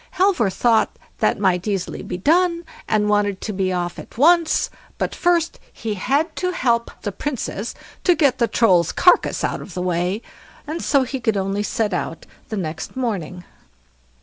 Halvor 0.17 0.49
thought 0.49 0.97
that 1.19 1.37
might 1.39 1.67
easily 1.67 2.01
be 2.01 2.17
done, 2.17 2.65
and 2.87 3.07
wanted 3.07 3.39
to 3.41 3.53
be 3.53 3.71
off 3.71 3.99
at 3.99 4.17
once; 4.17 4.71
but 4.97 5.13
first 5.13 5.59
he 5.71 5.93
had 5.93 6.35
to 6.37 6.49
help 6.49 6.89
the 7.03 7.11
Princess 7.11 7.75
to 8.03 8.15
get 8.15 8.39
the 8.39 8.47
Troll's 8.47 8.91
carcass 8.91 9.43
out 9.43 9.61
of 9.61 9.75
the 9.75 9.81
way, 9.83 10.23
and 10.65 10.81
so 10.81 11.03
he 11.03 11.19
could 11.19 11.37
only 11.37 11.61
set 11.61 11.93
out 11.93 12.25
next 12.49 12.95
morning. 12.97 13.43